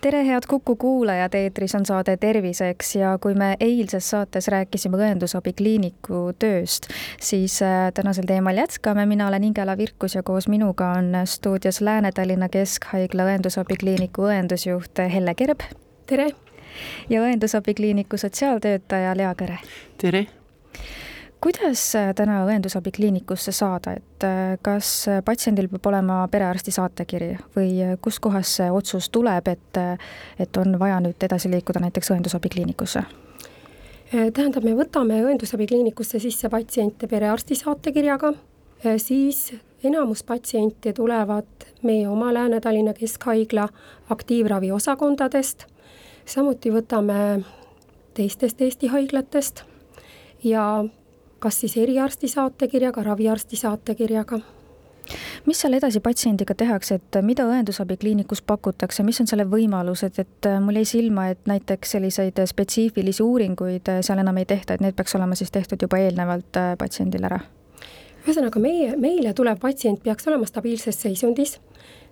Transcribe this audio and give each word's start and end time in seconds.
tere, 0.00 0.26
head 0.26 0.42
Kuku 0.48 0.76
kuulajad, 0.76 1.34
eetris 1.34 1.74
on 1.74 1.86
saade 1.86 2.16
Terviseks 2.16 2.94
ja 2.96 3.18
kui 3.18 3.34
me 3.34 3.56
eilses 3.60 4.10
saates 4.10 4.48
rääkisime 4.48 4.96
õendusabi 4.96 5.52
kliiniku 5.56 6.22
tööst, 6.38 6.88
siis 7.20 7.60
äh, 7.62 7.90
tänasel 7.94 8.28
teemal 8.28 8.56
jätkame, 8.56 9.06
mina 9.06 9.28
olen 9.28 9.44
Ingela 9.50 9.76
Virkus 9.78 10.16
ja 10.16 10.22
koos 10.22 10.48
minuga 10.48 10.92
on 10.98 11.12
stuudios 11.24 11.80
Lääne-Tallinna 11.80 12.48
Keskhaigla 12.48 13.28
õendusabi 13.32 13.76
kliiniku 13.80 14.28
õendusjuht 14.30 15.04
Helle 15.12 15.34
Kerb. 15.34 15.64
tere! 16.06 16.30
ja 17.10 17.22
õendusabi 17.22 17.74
kliiniku 17.74 18.16
sotsiaaltöötaja 18.16 19.16
Lea 19.16 19.34
Kõre. 19.34 19.58
tere! 19.98 20.26
Kuidas 21.40 21.94
äh, 21.96 22.10
täna 22.14 22.42
õendusabi 22.44 22.92
kliinikusse 22.92 23.52
saada, 23.52 23.94
et 23.96 24.26
äh, 24.26 24.58
kas 24.62 25.06
patsiendil 25.24 25.70
peab 25.72 25.88
olema 25.92 26.20
perearsti 26.30 26.72
saatekiri 26.74 27.30
või 27.56 27.70
äh, 27.84 27.96
kuskohast 28.02 28.60
see 28.60 28.68
otsus 28.72 29.10
tuleb, 29.12 29.48
et, 29.48 29.80
et 30.38 30.60
on 30.60 30.78
vaja 30.80 31.00
nüüd 31.00 31.28
edasi 31.28 31.50
liikuda 31.52 31.82
näiteks 31.86 32.12
õendusabi 32.14 32.52
kliinikusse? 32.52 33.04
tähendab, 34.10 34.64
me 34.66 34.72
võtame 34.74 35.20
õendusabi 35.22 35.68
kliinikusse 35.70 36.18
sisse 36.18 36.48
patsiente 36.50 37.06
perearsti 37.06 37.54
saatekirjaga, 37.54 38.32
siis 38.98 39.52
enamus 39.86 40.24
patsiente 40.26 40.90
tulevad 40.92 41.68
meie 41.86 42.08
oma 42.10 42.32
Lääne-Tallinna 42.34 42.90
Keskhaigla 42.98 43.68
aktiivravi 44.10 44.72
osakondadest, 44.74 45.68
samuti 46.26 46.74
võtame 46.74 47.44
teistest 48.18 48.66
Eesti 48.66 48.90
haiglatest 48.90 49.62
ja 50.42 50.66
kas 51.40 51.60
siis 51.60 51.76
eriarsti 51.80 52.28
saatekirjaga, 52.28 53.02
raviarsti 53.02 53.56
saatekirjaga 53.56 54.40
mis 55.46 55.60
seal 55.60 55.74
edasi 55.74 56.00
patsiendiga 56.00 56.54
tehakse, 56.54 56.98
et 57.00 57.18
mida 57.26 57.44
õendusabi 57.48 57.96
kliinikus 58.00 58.42
pakutakse, 58.46 59.04
mis 59.06 59.20
on 59.22 59.28
selle 59.30 59.46
võimalused, 59.48 60.18
et 60.22 60.48
äh, 60.48 60.58
mul 60.62 60.80
jäi 60.80 60.88
silma, 60.88 61.28
et 61.32 61.40
näiteks 61.50 61.96
selliseid 61.96 62.40
spetsiifilisi 62.46 63.24
uuringuid 63.24 63.90
äh, 63.90 64.02
seal 64.06 64.22
enam 64.22 64.40
ei 64.40 64.48
tehta, 64.50 64.76
et 64.76 64.84
need 64.84 64.96
peaks 64.98 65.16
olema 65.18 65.38
siis 65.38 65.52
tehtud 65.54 65.82
juba 65.82 66.00
eelnevalt 66.02 66.60
äh, 66.60 66.74
patsiendil 66.78 67.26
ära? 67.30 67.40
ühesõnaga, 68.20 68.60
meie, 68.60 68.92
meile 69.00 69.32
tulev 69.34 69.56
patsient 69.62 70.02
peaks 70.04 70.28
olema 70.28 70.46
stabiilses 70.46 70.98
seisundis. 71.06 71.56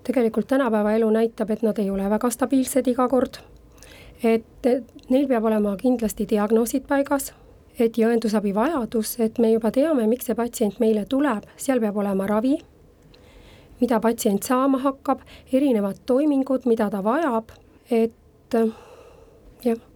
tegelikult 0.09 0.49
tänapäeva 0.49 0.95
elu 0.97 1.11
näitab, 1.13 1.51
et 1.51 1.63
nad 1.63 1.79
ei 1.79 1.91
ole 1.91 2.09
väga 2.11 2.31
stabiilsed 2.31 2.89
iga 2.89 3.09
kord. 3.09 3.43
et 4.23 4.73
neil 5.11 5.29
peab 5.29 5.45
olema 5.45 5.77
kindlasti 5.77 6.27
diagnoosid 6.31 6.89
paigas 6.89 7.33
et 7.79 7.99
ja 7.99 8.09
õendusabi 8.11 8.55
vajadus, 8.55 9.17
et 9.23 9.39
me 9.39 9.53
juba 9.53 9.71
teame, 9.75 10.07
miks 10.11 10.29
see 10.29 10.39
patsient 10.39 10.81
meile 10.83 11.05
tuleb, 11.07 11.47
seal 11.57 11.81
peab 11.81 11.97
olema 11.97 12.27
ravi, 12.27 12.57
mida 13.81 14.01
patsient 14.03 14.43
saama 14.47 14.83
hakkab, 14.83 15.23
erinevad 15.53 16.03
toimingud, 16.07 16.67
mida 16.67 16.91
ta 16.91 17.03
vajab, 17.05 17.55
et 17.91 18.59
jah 19.65 19.88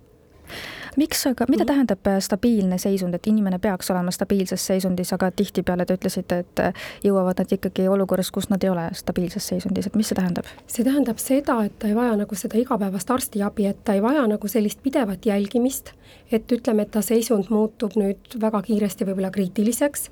miks 0.97 1.27
aga, 1.27 1.47
mida 1.49 1.65
tähendab 1.65 2.07
äh, 2.07 2.19
stabiilne 2.21 2.79
seisund, 2.79 3.15
et 3.15 3.27
inimene 3.27 3.59
peaks 3.63 3.91
olema 3.91 4.13
stabiilses 4.13 4.67
seisundis, 4.67 5.13
aga 5.13 5.31
tihtipeale 5.37 5.87
te 5.87 5.97
ütlesite, 5.97 6.39
et 6.45 6.63
äh, 6.63 6.85
jõuavad 7.05 7.41
nad 7.41 7.55
ikkagi 7.57 7.87
olukorras, 7.89 8.31
kus 8.35 8.51
nad 8.53 8.65
ei 8.65 8.71
ole 8.73 8.89
stabiilses 8.97 9.49
seisundis, 9.53 9.89
et 9.89 9.97
mis 9.99 10.13
see 10.13 10.19
tähendab? 10.19 10.49
see 10.67 10.85
tähendab 10.87 11.21
seda, 11.23 11.59
et 11.69 11.79
ta 11.79 11.89
ei 11.89 11.97
vaja 11.97 12.17
nagu 12.21 12.39
seda 12.39 12.61
igapäevast 12.61 13.11
arstiabi, 13.11 13.67
et 13.71 13.83
ta 13.85 13.97
ei 13.97 14.05
vaja 14.05 14.27
nagu 14.29 14.49
sellist 14.49 14.83
pidevat 14.83 15.27
jälgimist, 15.27 15.93
et 16.33 16.53
ütleme, 16.53 16.87
et 16.87 16.95
ta 16.95 17.03
seisund 17.05 17.51
muutub 17.53 17.97
nüüd 17.97 18.39
väga 18.41 18.63
kiiresti 18.69 19.09
võib-olla 19.09 19.33
kriitiliseks, 19.33 20.09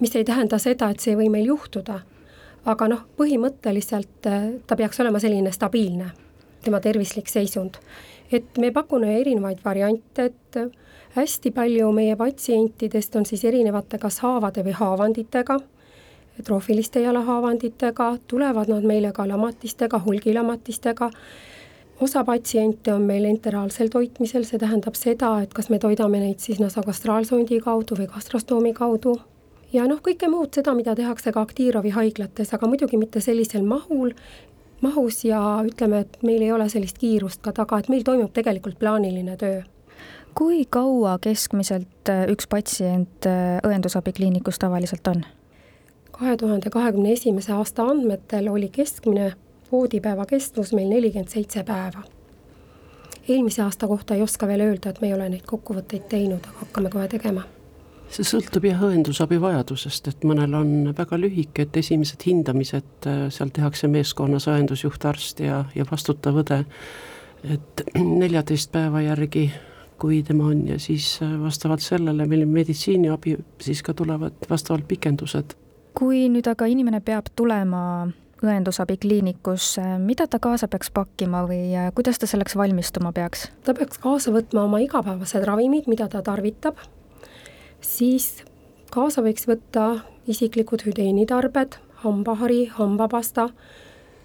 mis 0.00 0.16
ei 0.16 0.24
tähenda 0.24 0.58
seda, 0.60 0.90
et 0.90 1.00
see 1.00 1.14
ei 1.14 1.20
või 1.24 1.32
meil 1.32 1.52
juhtuda. 1.52 2.00
aga 2.68 2.88
noh, 2.88 3.06
põhimõtteliselt 3.16 4.26
äh, 4.28 4.48
ta 4.66 4.76
peaks 4.76 5.00
olema 5.00 5.18
selline 5.18 5.52
stabiilne, 5.52 6.10
tema 6.60 6.80
tervislik 6.80 7.28
seisund 7.28 7.80
et 8.32 8.58
me 8.58 8.70
pakume 8.70 9.16
erinevaid 9.20 9.58
variante, 9.64 10.24
et 10.24 10.58
hästi 11.16 11.50
palju 11.50 11.90
meie 11.92 12.16
patsientidest 12.16 13.16
on 13.16 13.26
siis 13.26 13.44
erinevate 13.44 13.98
kas 13.98 14.20
haavade 14.24 14.64
või 14.66 14.74
haavanditega, 14.78 15.58
troofiliste 16.44 17.00
jalahaavanditega, 17.02 18.10
tulevad 18.28 18.70
nad 18.70 18.86
meile 18.86 19.12
ka 19.12 19.26
lamatistega, 19.28 20.00
hulgilamatistega, 20.06 21.10
osa 22.00 22.24
patsiente 22.24 22.94
on 22.94 23.02
meil 23.02 23.26
enteraalsel 23.28 23.90
toitmisel, 23.92 24.46
see 24.48 24.58
tähendab 24.58 24.96
seda, 24.96 25.34
et 25.42 25.52
kas 25.54 25.68
me 25.70 25.78
toidame 25.82 26.22
neid 26.22 26.40
siis 26.40 26.60
nasakastraalsondi 26.62 27.60
kaudu 27.64 27.98
või 27.98 28.08
gastrostoomi 28.08 28.72
kaudu. 28.76 29.18
Ja 29.72 29.84
noh, 29.86 30.00
kõike 30.02 30.26
muud 30.30 30.54
seda, 30.54 30.72
mida 30.74 30.96
tehakse 30.98 31.30
ka 31.34 31.44
aktiivravihaiglates, 31.46 32.54
aga 32.56 32.66
muidugi 32.66 32.98
mitte 32.98 33.20
sellisel 33.22 33.62
mahul 33.62 34.14
mahus 34.80 35.24
ja 35.24 35.40
ütleme, 35.66 36.04
et 36.04 36.22
meil 36.22 36.42
ei 36.42 36.52
ole 36.52 36.68
sellist 36.68 36.98
kiirust 36.98 37.42
ka 37.44 37.52
taga, 37.56 37.78
et 37.78 37.90
meil 37.92 38.04
toimub 38.06 38.32
tegelikult 38.32 38.78
plaaniline 38.78 39.36
töö. 39.36 39.62
kui 40.34 40.64
kaua 40.70 41.18
keskmiselt 41.18 42.08
äh, 42.08 42.24
üks 42.30 42.46
patsient 42.48 43.26
äh, 43.26 43.58
õendusabikliinikus 43.66 44.58
tavaliselt 44.58 45.06
on? 45.06 45.24
kahe 46.10 46.36
tuhande 46.36 46.70
kahekümne 46.70 47.12
esimese 47.12 47.52
aasta 47.52 47.84
andmetel 47.84 48.48
oli 48.48 48.68
keskmine 48.68 49.32
voodipäeva 49.72 50.26
kestvus 50.26 50.72
meil 50.72 50.88
nelikümmend 50.88 51.28
seitse 51.28 51.64
päeva. 51.64 52.02
eelmise 53.28 53.62
aasta 53.62 53.86
kohta 53.86 54.14
ei 54.14 54.22
oska 54.22 54.46
veel 54.46 54.60
öelda, 54.60 54.90
et 54.90 55.00
me 55.00 55.08
ei 55.08 55.14
ole 55.14 55.28
neid 55.28 55.46
kokkuvõtteid 55.46 56.08
teinud, 56.08 56.44
aga 56.46 56.66
hakkame 56.66 56.90
kohe 56.90 57.08
tegema 57.08 57.42
see 58.10 58.26
sõltub 58.26 58.66
jah 58.66 58.82
õendusabi 58.88 59.38
vajadusest, 59.40 60.10
et 60.10 60.26
mõnel 60.26 60.54
on 60.58 60.70
väga 60.96 61.18
lühike, 61.20 61.66
et 61.66 61.80
esimesed 61.80 62.24
hindamised, 62.26 62.92
äh, 63.06 63.24
seal 63.34 63.52
tehakse 63.54 63.90
meeskonnas 63.90 64.48
õendusjuht, 64.50 65.04
arst 65.06 65.42
ja, 65.44 65.64
ja 65.76 65.86
vastutav 65.90 66.40
õde, 66.42 66.62
et 67.46 67.84
neljateist 68.22 68.72
päeva 68.74 69.04
järgi, 69.06 69.48
kui 70.00 70.22
tema 70.26 70.48
on 70.50 70.64
ja 70.72 70.78
siis 70.82 71.18
äh, 71.22 71.36
vastavalt 71.42 71.84
sellele 71.84 72.26
meil 72.26 72.46
meditsiiniabi, 72.50 73.36
siis 73.62 73.84
ka 73.86 73.94
tulevad 73.94 74.48
vastavalt 74.50 74.88
pikendused. 74.90 75.56
kui 75.94 76.28
nüüd 76.30 76.46
aga 76.46 76.66
inimene 76.70 77.00
peab 77.04 77.26
tulema 77.36 78.08
õendusabikliinikusse, 78.40 79.82
mida 80.00 80.24
ta 80.30 80.38
kaasa 80.40 80.68
peaks 80.70 80.88
pakkima 80.94 81.42
või 81.46 81.74
äh, 81.76 81.90
kuidas 81.94 82.18
ta 82.18 82.26
selleks 82.26 82.56
valmistuma 82.56 83.12
peaks? 83.12 83.50
ta 83.66 83.74
peaks 83.76 84.00
kaasa 84.02 84.32
võtma 84.34 84.64
oma 84.66 84.80
igapäevased 84.82 85.44
ravimid, 85.46 85.86
mida 85.86 86.08
ta 86.08 86.24
tarvitab 86.24 86.80
siis 87.80 88.44
kaasa 88.90 89.22
võiks 89.22 89.46
võtta 89.48 90.00
isiklikud 90.30 90.84
hügieenitarbed, 90.86 91.76
hambahari, 92.04 92.64
hambapasta, 92.76 93.48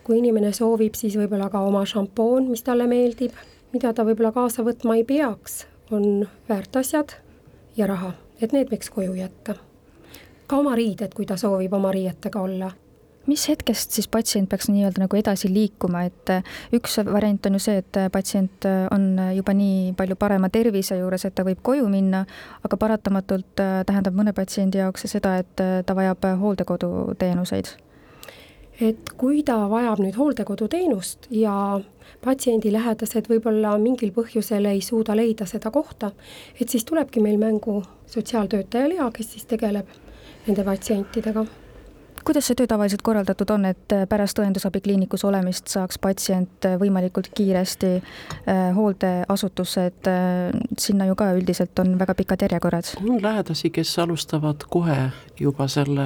kui 0.04 0.20
inimene 0.22 0.54
soovib, 0.54 0.96
siis 0.96 1.18
võib-olla 1.18 1.50
ka 1.50 1.62
oma 1.66 1.86
šampoon, 1.86 2.50
mis 2.52 2.64
talle 2.64 2.88
meeldib, 2.88 3.34
mida 3.74 3.94
ta 3.94 4.06
võib-olla 4.06 4.32
kaasa 4.36 4.66
võtma 4.66 4.98
ei 5.00 5.04
peaks, 5.04 5.66
on 5.92 6.28
väärtasjad 6.50 7.18
ja 7.78 7.90
raha, 7.90 8.14
et 8.42 8.54
need 8.54 8.72
võiks 8.72 8.90
koju 8.94 9.18
jätta. 9.18 9.58
ka 10.48 10.58
oma 10.58 10.76
riided, 10.76 11.14
kui 11.14 11.26
ta 11.26 11.38
soovib 11.38 11.74
oma 11.74 11.92
riietega 11.92 12.42
olla 12.42 12.72
mis 13.28 13.48
hetkest 13.50 13.96
siis 13.96 14.08
patsient 14.12 14.50
peaks 14.50 14.70
nii-öelda 14.70 15.04
nagu 15.04 15.18
edasi 15.18 15.50
liikuma, 15.54 16.06
et 16.10 16.32
äh, 16.34 16.44
üks 16.76 17.00
variant 17.08 17.46
on 17.50 17.58
ju 17.58 17.64
see, 17.64 17.80
et 17.82 18.00
äh, 18.00 18.10
patsient 18.14 18.68
äh, 18.70 18.86
on 18.94 19.08
juba 19.36 19.56
nii 19.58 19.94
palju 19.98 20.18
parema 20.20 20.50
tervise 20.54 21.00
juures, 21.00 21.26
et 21.26 21.36
ta 21.36 21.46
võib 21.48 21.64
koju 21.66 21.88
minna, 21.90 22.26
aga 22.66 22.78
paratamatult 22.78 23.56
tähendab 23.58 24.16
mõne 24.18 24.36
patsiendi 24.36 24.82
jaoks 24.82 25.06
see 25.06 25.16
seda, 25.18 25.38
et 25.42 25.66
ta 25.86 25.98
vajab 25.98 26.30
hooldekoduteenuseid. 26.42 27.74
Et 28.84 29.12
kui 29.16 29.40
ta 29.48 29.56
vajab 29.72 30.02
nüüd 30.04 30.18
hooldekoduteenust 30.20 31.30
ja 31.32 31.80
patsiendi 32.24 32.74
lähedased 32.76 33.30
võib-olla 33.32 33.78
mingil 33.80 34.12
põhjusel 34.16 34.68
ei 34.68 34.82
suuda 34.84 35.16
leida 35.16 35.48
seda 35.48 35.72
kohta, 35.72 36.12
et 36.60 36.70
siis 36.70 36.84
tulebki 36.84 37.24
meil 37.24 37.40
mängu 37.40 37.82
sotsiaaltöötaja 38.12 38.90
Lea, 38.92 39.12
kes 39.16 39.32
siis 39.32 39.48
tegeleb 39.48 39.88
nende 40.48 40.68
patsientidega 40.68 41.46
kuidas 42.26 42.48
see 42.50 42.58
töö 42.58 42.68
tavaliselt 42.68 43.04
korraldatud 43.06 43.50
on, 43.54 43.68
et 43.70 43.94
äh, 43.94 44.06
pärast 44.10 44.40
õendusabikliinikus 44.42 45.24
olemist 45.28 45.70
saaks 45.72 46.00
patsient 46.02 46.66
äh, 46.66 46.78
võimalikult 46.82 47.30
kiiresti 47.38 47.92
äh, 48.00 48.64
hooldeasutusse, 48.76 49.86
et 49.92 50.10
sinna 50.82 51.06
ju 51.10 51.16
ka 51.18 51.32
üldiselt 51.38 51.80
on 51.84 51.96
väga 52.00 52.16
pikad 52.18 52.46
järjekorrad? 52.48 52.96
on 53.02 53.22
lähedasi, 53.22 53.70
kes 53.70 53.94
alustavad 54.02 54.66
kohe 54.70 54.98
juba 55.40 55.68
selle 55.72 56.06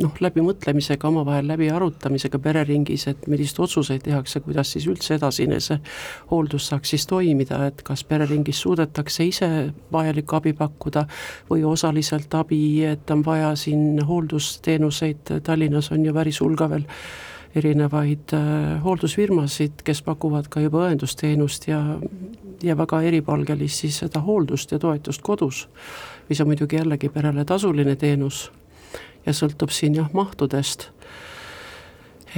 noh, 0.00 0.14
läbimõtlemisega, 0.20 1.08
omavahel 1.08 1.48
läbiarutamisega 1.50 2.38
pereringis, 2.42 3.06
et 3.10 3.26
milliseid 3.30 3.62
otsuseid 3.66 4.04
tehakse, 4.06 4.40
kuidas 4.44 4.72
siis 4.74 4.86
üldse 4.90 5.16
edasine 5.18 5.60
see 5.60 5.80
hooldus 6.30 6.70
saaks 6.70 6.94
siis 6.94 7.06
toimida, 7.10 7.64
et 7.70 7.82
kas 7.86 8.04
pereringis 8.08 8.62
suudetakse 8.62 9.26
ise 9.26 9.50
vajalikku 9.92 10.38
abi 10.38 10.54
pakkuda 10.56 11.06
või 11.50 11.64
osaliselt 11.66 12.34
abi, 12.38 12.62
et 12.86 13.10
on 13.10 13.24
vaja 13.26 13.52
siin 13.58 14.00
hooldusteenuseid 14.06 15.09
vaid 15.10 15.42
Tallinnas 15.42 15.90
on 15.92 16.04
ju 16.04 16.14
päris 16.14 16.40
hulga 16.40 16.68
veel 16.70 16.86
erinevaid 17.54 18.32
äh, 18.32 18.82
hooldusfirmasid, 18.84 19.82
kes 19.84 20.02
pakuvad 20.06 20.46
ka 20.48 20.60
juba 20.62 20.84
õendusteenust 20.86 21.66
ja, 21.66 21.80
ja 22.62 22.76
väga 22.78 23.02
eripalgelist 23.02 23.82
siis 23.82 23.98
seda 24.04 24.22
hooldust 24.22 24.70
ja 24.70 24.78
toetust 24.78 25.22
kodus, 25.22 25.64
mis 26.28 26.40
on 26.40 26.50
muidugi 26.50 26.78
jällegi 26.78 27.10
perele 27.10 27.44
tasuline 27.44 27.96
teenus 27.98 28.50
ja 29.26 29.34
sõltub 29.34 29.74
siin 29.74 29.98
jah, 29.98 30.08
mahtudest, 30.14 30.90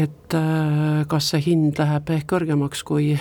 et 0.00 0.34
äh, 0.34 1.04
kas 1.08 1.32
see 1.34 1.44
hind 1.50 1.76
läheb 1.78 2.16
ehk 2.16 2.30
kõrgemaks 2.32 2.84
kui 2.88 3.12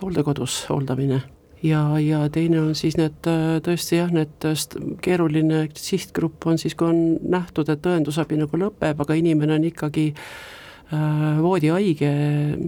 hooldekodus 0.00 0.62
hooldamine 0.70 1.24
ja, 1.62 1.82
ja 2.02 2.24
teine 2.32 2.60
on 2.60 2.74
siis 2.78 2.96
need 3.00 3.28
äh, 3.30 3.58
tõesti 3.64 4.00
jah, 4.00 4.10
need 4.14 4.48
keeruline 5.02 5.68
sihtgrupp 5.78 6.46
on 6.46 6.58
siis, 6.58 6.74
kui 6.74 6.90
on 6.90 7.04
nähtud, 7.22 7.70
et 7.72 7.86
õendusabi 7.86 8.40
nagu 8.40 8.58
lõpeb, 8.58 9.06
aga 9.06 9.18
inimene 9.18 9.60
on 9.60 9.70
ikkagi 9.70 10.10
äh, 10.12 10.26
Äh, 10.92 11.38
voodihaige, 11.40 12.08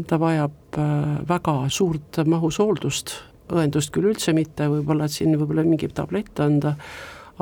ta 0.08 0.16
vajab 0.16 0.76
äh, 0.80 1.08
väga 1.28 1.52
suurt 1.68 2.22
mahus 2.24 2.56
hooldust, 2.62 3.10
õendust 3.52 3.90
küll 3.92 4.08
üldse 4.08 4.32
mitte, 4.32 4.64
võib-olla 4.72 5.04
et 5.04 5.12
siin 5.12 5.36
võib-olla 5.36 5.64
mingi 5.66 5.90
tablett 5.92 6.40
anda, 6.40 6.72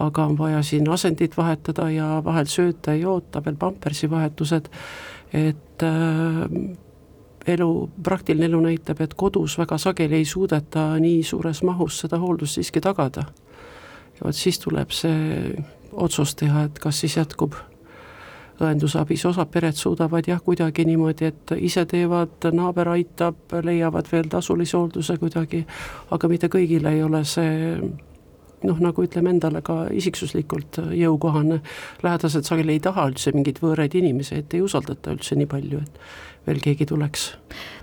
aga 0.02 0.25
on 0.26 0.34
vaja 0.40 0.58
siin 0.66 0.88
asendit 0.90 1.37
vahetada 1.38 1.87
ja 1.93 2.08
vahel 2.26 2.50
sööta 2.50 2.96
ja 2.96 3.04
joota, 3.04 3.44
veel 3.46 3.60
pampersi 3.60 4.10
vahetused, 4.10 4.72
et 5.31 5.87
äh, 5.87 6.43
elu, 7.46 7.90
praktiline 8.02 8.46
elu 8.46 8.60
näitab, 8.60 9.00
et 9.00 9.14
kodus 9.14 9.58
väga 9.58 9.78
sageli 9.78 10.20
ei 10.20 10.24
suudeta 10.24 10.92
nii 11.00 11.22
suures 11.26 11.62
mahus 11.62 12.00
seda 12.04 12.18
hooldust 12.18 12.58
siiski 12.58 12.80
tagada. 12.80 13.24
ja 14.14 14.24
vot 14.24 14.36
siis 14.36 14.58
tuleb 14.58 14.90
see 14.90 15.54
otsus 15.92 16.34
teha, 16.34 16.64
et 16.64 16.78
kas 16.78 17.00
siis 17.00 17.16
jätkub 17.16 17.54
õendusabis, 18.62 19.24
osad 19.26 19.50
pered 19.50 19.76
suudavad 19.76 20.26
jah, 20.28 20.40
kuidagi 20.44 20.84
niimoodi, 20.86 21.24
et 21.32 21.54
ise 21.56 21.84
teevad, 21.88 22.46
naaber 22.52 22.92
aitab, 22.94 23.56
leiavad 23.64 24.08
veel 24.12 24.28
tasulise 24.30 24.76
hoolduse 24.76 25.16
kuidagi, 25.18 25.64
aga 26.10 26.28
mitte 26.28 26.50
kõigile 26.52 26.94
ei 26.94 27.02
ole 27.02 27.24
see 27.24 27.80
noh, 28.69 28.81
nagu 28.82 29.05
ütleme 29.05 29.32
endale 29.35 29.62
ka 29.64 29.87
isiksuslikult 29.93 30.81
jõukohane, 30.97 31.61
lähedased 32.03 32.49
sageli 32.49 32.76
ei 32.76 32.85
taha 32.85 33.09
üldse 33.11 33.32
mingeid 33.35 33.62
võõraid 33.62 33.97
inimesi, 33.99 34.43
et 34.43 34.55
ei 34.55 34.62
usaldata 34.64 35.14
üldse 35.17 35.38
nii 35.38 35.50
palju, 35.50 35.82
et 35.82 36.00
veel 36.47 36.62
keegi 36.62 36.87
tuleks. 36.87 37.26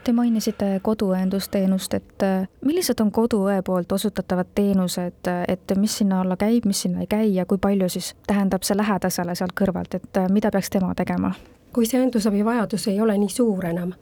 Te 0.03 0.13
mainisite 0.15 0.71
koduõendusteenust, 0.83 1.93
et 1.95 2.25
äh, 2.25 2.47
millised 2.65 2.99
on 3.03 3.11
koduõe 3.11 3.61
poolt 3.65 3.91
osutatavad 3.91 4.51
teenused, 4.55 5.29
et 5.47 5.77
mis 5.77 5.99
sinna 6.01 6.23
alla 6.23 6.37
käib, 6.39 6.67
mis 6.67 6.83
sinna 6.87 7.05
ei 7.05 7.11
käi 7.11 7.33
ja 7.35 7.45
kui 7.45 7.61
palju 7.61 7.89
siis 7.89 8.13
tähendab 8.27 8.67
see 8.67 8.77
lähedasele 8.77 9.35
sealt 9.35 9.55
kõrvalt, 9.59 9.95
et 9.95 10.21
äh, 10.23 10.29
mida 10.31 10.51
peaks 10.51 10.69
tema 10.75 10.93
tegema? 10.95 11.33
Kui 11.73 11.85
see 11.85 12.01
õendusabi 12.01 12.43
vajadus 12.45 12.87
ei 12.87 13.01
ole 13.01 13.17
nii 13.17 13.29
suur 13.29 13.65
enam, 13.69 13.93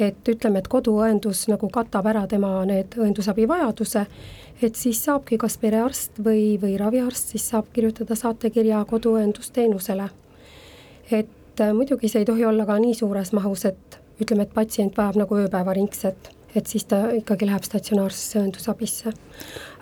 et 0.00 0.28
ütleme, 0.28 0.60
et 0.60 0.68
koduõendus 0.68 1.46
nagu 1.50 1.68
katab 1.72 2.06
ära 2.10 2.26
tema 2.28 2.52
need 2.68 2.96
õendusabi 2.96 3.46
vajaduse, 3.48 4.06
et 4.62 4.76
siis 4.76 5.00
saabki 5.04 5.38
kas 5.40 5.56
perearst 5.60 6.20
või, 6.24 6.56
või 6.60 6.76
raviarst, 6.80 7.32
siis 7.34 7.48
saab 7.52 7.70
kirjutada 7.72 8.16
saatekirja 8.16 8.84
koduõendusteenusele. 8.88 10.08
et 11.10 11.60
äh, 11.60 11.72
muidugi 11.74 12.08
see 12.08 12.20
ei 12.22 12.24
tohi 12.24 12.44
olla 12.44 12.66
ka 12.66 12.78
nii 12.78 12.94
suures 12.94 13.32
mahus, 13.32 13.64
et 13.64 13.98
ütleme, 14.20 14.42
et 14.42 14.54
patsient 14.54 14.96
vajab 14.96 15.16
nagu 15.16 15.36
ööpäevaringset, 15.36 16.30
et 16.54 16.66
siis 16.66 16.84
ta 16.84 17.10
ikkagi 17.16 17.46
läheb 17.46 17.64
statsionaarsesse 17.64 18.40
õendusabisse. 18.40 19.12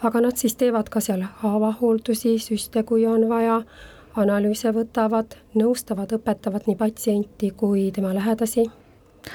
aga 0.02 0.20
nad 0.20 0.36
siis 0.36 0.56
teevad 0.56 0.88
ka 0.88 1.00
seal 1.00 1.24
haavahooldusi, 1.42 2.38
süste, 2.38 2.82
kui 2.82 3.06
on 3.06 3.28
vaja, 3.28 3.62
analüüse 4.18 4.72
võtavad, 4.74 5.38
nõustavad, 5.58 6.12
õpetavad 6.18 6.68
nii 6.68 6.76
patsienti 6.78 7.50
kui 7.56 7.88
tema 7.94 8.14
lähedasi 8.16 8.66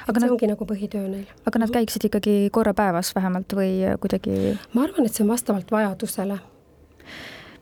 aga 0.07 0.19
see 0.19 0.25
nad, 0.25 0.33
ongi 0.33 0.49
nagu 0.49 0.65
põhitöö 0.67 1.07
neil. 1.07 1.27
aga 1.47 1.61
nad 1.63 1.73
käiksid 1.73 2.07
ikkagi 2.09 2.35
korra 2.55 2.73
päevas 2.77 3.13
vähemalt 3.15 3.53
või 3.57 3.83
kuidagi? 4.01 4.55
ma 4.73 4.87
arvan, 4.87 5.07
et 5.07 5.13
see 5.13 5.25
on 5.25 5.31
vastavalt 5.33 5.71
vajadusele. 5.71 6.39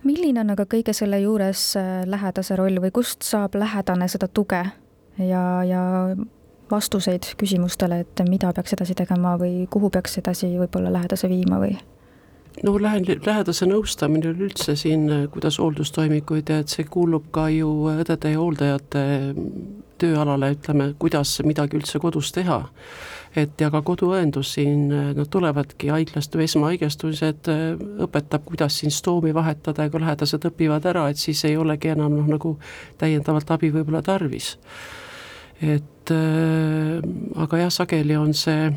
milline 0.08 0.44
on 0.44 0.54
aga 0.56 0.68
kõige 0.70 0.96
selle 0.98 1.22
juures 1.24 1.66
äh, 1.80 2.04
lähedase 2.10 2.58
roll 2.60 2.82
või 2.84 2.94
kust 2.96 3.28
saab 3.28 3.58
lähedane 3.60 4.08
seda 4.12 4.28
tuge 4.28 4.64
ja, 5.18 5.44
ja 5.68 5.82
vastuseid 6.72 7.34
küsimustele, 7.38 8.02
et 8.06 8.24
mida 8.30 8.54
peaks 8.56 8.78
edasi 8.78 8.96
tegema 8.96 9.36
või 9.40 9.66
kuhu 9.70 9.90
peaks 9.92 10.18
edasi 10.22 10.54
võib-olla 10.56 10.94
lähedase 10.94 11.30
viima 11.32 11.60
või? 11.64 11.76
No 12.64 12.74
lähe-, 12.80 13.20
lähedase 13.26 13.68
nõustamine 13.70 14.34
üleüldse 14.34 14.76
siin, 14.80 15.08
kuidas 15.34 15.60
hooldustoimikuid 15.62 16.52
ja 16.52 16.60
et 16.64 16.74
see 16.74 16.88
kuulub 16.90 17.30
ka 17.36 17.48
ju 17.54 17.70
õdede 17.94 18.34
ja 18.34 18.42
hooldajate 18.42 19.06
tööalale, 20.02 20.54
ütleme, 20.56 20.92
kuidas 21.00 21.36
midagi 21.46 21.78
üldse 21.78 22.02
kodus 22.02 22.32
teha. 22.36 22.64
et 23.36 23.62
ja 23.62 23.70
ka 23.72 23.80
koduõendus 23.88 24.50
siin, 24.58 24.90
nad 24.92 25.30
tulevadki 25.32 25.88
haiglast 25.88 26.34
või 26.36 26.50
esmahaigestused, 26.50 27.48
õpetab, 28.04 28.44
kuidas 28.44 28.82
siin 28.82 28.92
stoomi 28.92 29.32
vahetada 29.34 29.86
ja 29.86 29.92
kui 29.94 30.02
lähedased 30.04 30.50
õpivad 30.50 30.86
ära, 30.92 31.06
et 31.10 31.22
siis 31.22 31.46
ei 31.48 31.56
olegi 31.58 31.94
enam 31.94 32.18
noh, 32.18 32.28
nagu 32.28 32.58
täiendavalt 33.00 33.54
abi 33.56 33.72
võib-olla 33.72 34.04
tarvis 34.04 34.58
et 35.62 36.12
äh, 36.12 37.00
aga 37.38 37.64
jah, 37.64 37.72
sageli 37.72 38.18
on 38.18 38.34
see 38.34 38.72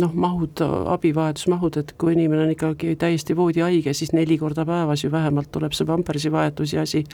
noh, 0.00 0.12
mahud, 0.14 0.62
abivajadusmahud, 0.94 1.76
et 1.82 1.94
kui 2.00 2.14
inimene 2.16 2.46
on 2.46 2.52
ikkagi 2.54 2.94
täiesti 3.00 3.36
voodihaige, 3.36 3.92
siis 3.96 4.14
neli 4.16 4.38
korda 4.40 4.64
päevas 4.68 5.04
ju 5.04 5.10
vähemalt 5.12 5.50
tuleb 5.52 5.74
see 5.76 5.88
pampersi 5.88 6.32
vahetus 6.32 6.72
ja 6.72 6.84
asi, 6.86 7.04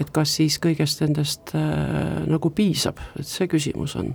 et 0.00 0.10
kas 0.12 0.34
siis 0.40 0.58
kõigest 0.60 1.00
nendest 1.04 1.54
äh, 1.56 2.20
nagu 2.28 2.52
piisab, 2.52 3.00
et 3.18 3.28
see 3.28 3.48
küsimus 3.48 3.96
on. 4.00 4.12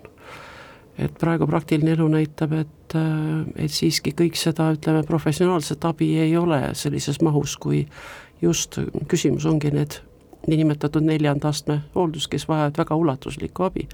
et 0.98 1.12
praegu 1.20 1.44
praktiline 1.48 1.92
elu 1.92 2.08
näitab, 2.08 2.54
et, 2.56 2.96
äh, 2.96 3.66
et 3.66 3.72
siiski 3.72 4.14
kõik 4.16 4.38
seda, 4.40 4.70
ütleme, 4.78 5.04
professionaalset 5.04 5.86
abi 5.86 6.14
ei 6.20 6.38
ole 6.38 6.62
sellises 6.74 7.22
mahus, 7.22 7.58
kui 7.58 7.88
just 8.42 8.80
küsimus 9.08 9.46
ongi 9.50 9.74
need 9.74 10.00
niinimetatud 10.48 11.04
neljanda 11.04 11.50
astme 11.50 11.82
hooldus, 11.96 12.28
kes 12.30 12.48
vajavad 12.48 12.78
väga 12.78 12.96
ulatuslikku 12.96 13.66
abi. 13.66 13.88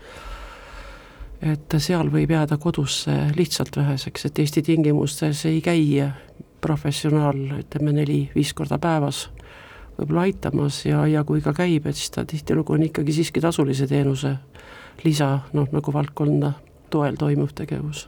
Et 1.42 1.78
seal 1.82 2.12
võib 2.14 2.32
jääda 2.32 2.58
kodusse 2.62 3.14
lihtsalt 3.38 3.78
väheseks, 3.78 4.26
et 4.26 4.40
Eesti 4.40 4.62
tingimustes 4.62 5.46
ei 5.50 5.62
käi 5.62 6.12
professionaal, 6.62 7.40
ütleme 7.60 7.94
neli-viis 7.98 8.54
korda 8.54 8.78
päevas 8.82 9.30
võib-olla 9.98 10.28
aitamas 10.28 10.86
ja, 10.86 11.04
ja 11.08 11.24
kui 11.28 11.42
ka 11.42 11.54
käib, 11.54 11.88
et 11.88 11.98
siis 11.98 12.14
ta 12.14 12.26
tihtilugu 12.26 12.78
on 12.78 12.86
ikkagi 12.88 13.14
siiski 13.14 13.42
tasulise 13.42 13.88
teenuse 13.90 14.36
lisa, 15.04 15.40
noh 15.54 15.70
nagu 15.74 15.94
valdkonda 15.94 16.54
toel 16.94 17.18
toimuv 17.20 17.54
tegevus 17.58 18.08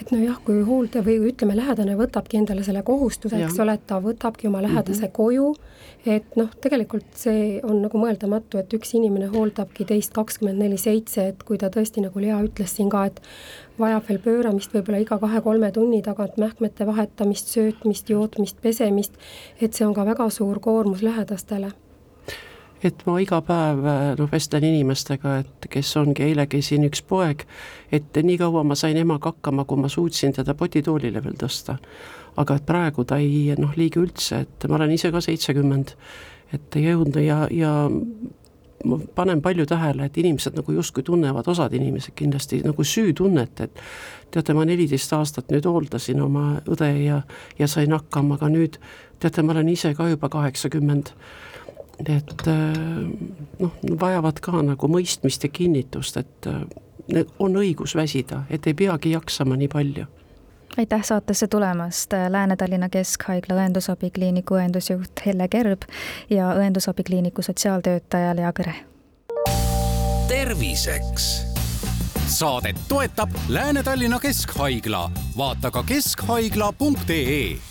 et 0.00 0.12
nojah, 0.14 0.38
kui 0.44 0.60
hooldaja 0.66 1.02
või 1.06 1.18
ütleme, 1.30 1.56
lähedane 1.58 1.96
võtabki 1.98 2.38
endale 2.38 2.62
selle 2.66 2.82
kohustuse, 2.86 3.38
eks 3.42 3.58
ole, 3.62 3.74
et 3.78 3.86
ta 3.86 3.98
võtabki 4.02 4.48
oma 4.48 4.62
lähedase 4.62 5.00
mm 5.00 5.06
-hmm. 5.06 5.16
koju, 5.16 5.54
et 6.06 6.36
noh, 6.36 6.50
tegelikult 6.60 7.06
see 7.14 7.60
on 7.62 7.82
nagu 7.82 7.98
mõeldamatu, 7.98 8.58
et 8.58 8.74
üks 8.74 8.94
inimene 8.94 9.26
hooldabki 9.32 9.84
teist 9.84 10.14
kakskümmend 10.14 10.62
neli 10.62 10.78
seitse, 10.78 11.28
et 11.28 11.42
kui 11.42 11.58
ta 11.58 11.68
tõesti, 11.68 12.04
nagu 12.04 12.20
Lea 12.20 12.38
ütles 12.42 12.76
siin 12.76 12.90
ka, 12.90 13.04
et 13.06 13.20
vajab 13.78 14.08
veel 14.08 14.18
pööramist 14.18 14.74
võib-olla 14.74 15.02
iga 15.02 15.18
kahe-kolme 15.18 15.72
tunni 15.72 16.02
tagant, 16.02 16.36
mähkmete 16.36 16.86
vahetamist, 16.86 17.46
söötmist, 17.48 18.10
jootmist, 18.10 18.56
pesemist, 18.62 19.12
et 19.60 19.74
see 19.74 19.86
on 19.86 19.94
ka 19.94 20.04
väga 20.04 20.30
suur 20.30 20.60
koormus 20.60 21.02
lähedastele 21.02 21.72
et 22.84 23.02
ma 23.06 23.16
iga 23.22 23.40
päev 23.42 23.82
noh, 24.18 24.30
vestlen 24.30 24.66
inimestega, 24.68 25.34
et 25.42 25.68
kes 25.72 25.90
ongi, 26.00 26.24
eile 26.28 26.46
käisin 26.50 26.86
üks 26.88 27.02
poeg, 27.06 27.44
et 27.92 28.22
nii 28.22 28.38
kaua 28.40 28.64
ma 28.66 28.76
sain 28.78 28.96
emaga 29.00 29.32
hakkama, 29.32 29.66
kui 29.68 29.82
ma 29.82 29.90
suutsin 29.92 30.34
teda 30.36 30.54
potitoolile 30.58 31.22
veel 31.24 31.38
tõsta. 31.40 31.78
aga 32.38 32.54
et 32.54 32.66
praegu 32.66 33.02
ta 33.04 33.16
ei 33.18 33.54
noh, 33.58 33.72
liiga 33.74 33.98
üldse, 33.98 34.44
et 34.44 34.66
ma 34.70 34.76
olen 34.76 34.92
ise 34.94 35.10
ka 35.10 35.20
seitsekümmend, 35.20 35.96
et 36.54 36.76
ei 36.78 36.84
jõudnud 36.84 37.18
ja, 37.18 37.48
ja 37.50 37.72
ma 38.84 38.98
panen 39.14 39.42
palju 39.42 39.66
tähele, 39.66 40.06
et 40.06 40.18
inimesed 40.18 40.54
nagu 40.54 40.72
justkui 40.72 41.02
tunnevad, 41.02 41.48
osad 41.50 41.74
inimesed 41.74 42.14
kindlasti 42.14 42.60
nagu 42.62 42.84
süütunnet, 42.84 43.60
et 43.64 43.82
teate, 44.30 44.54
ma 44.54 44.64
neliteist 44.68 45.12
aastat 45.16 45.50
nüüd 45.50 45.66
hooldasin 45.66 46.22
oma 46.22 46.60
õde 46.68 46.92
ja, 47.02 47.22
ja 47.58 47.68
sain 47.70 47.92
hakkama, 47.96 48.38
aga 48.38 48.52
nüüd 48.54 48.78
teate, 49.18 49.42
ma 49.42 49.56
olen 49.56 49.74
ise 49.74 49.94
ka 49.98 50.08
juba 50.12 50.30
kaheksakümmend 50.30 51.10
et 52.06 52.46
äh, 52.46 53.08
noh, 53.58 53.72
vajavad 54.00 54.38
ka 54.40 54.62
nagu 54.62 54.90
mõistmist 54.90 55.44
ja 55.44 55.50
kinnitust, 55.52 56.16
et 56.16 56.46
äh, 56.46 57.24
on 57.38 57.56
õigus 57.56 57.96
väsida, 57.98 58.44
et 58.50 58.66
ei 58.66 58.74
peagi 58.74 59.16
jaksama 59.16 59.56
nii 59.56 59.68
palju 59.72 60.06
aitäh 60.78 61.02
saatesse 61.02 61.48
tulemast, 61.48 62.12
Lääne-Tallinna 62.28 62.88
Keskhaigla 62.88 63.54
õendusabikliiniku 63.54 64.54
õendusjuht 64.54 65.24
Helle 65.26 65.48
Kerb 65.48 65.82
ja 66.30 66.52
õendusabikliiniku 66.54 67.42
sotsiaaltöötaja 67.42 68.36
Lea 68.36 68.52
Kõre. 68.54 68.74
terviseks. 70.28 71.46
saadet 72.26 72.76
toetab 72.88 73.30
Lääne-Tallinna 73.48 74.20
Keskhaigla, 74.20 75.10
vaata 75.36 75.70
ka 75.70 75.82
keskhaigla.ee 75.82 77.67